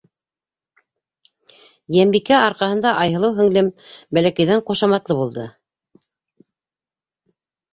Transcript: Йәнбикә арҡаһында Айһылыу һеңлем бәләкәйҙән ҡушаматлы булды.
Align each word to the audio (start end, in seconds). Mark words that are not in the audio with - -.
Йәнбикә 1.97 2.39
арҡаһында 2.45 2.93
Айһылыу 3.03 3.35
һеңлем 3.41 3.69
бәләкәйҙән 4.19 4.65
ҡушаматлы 4.71 5.19
булды. 5.21 5.47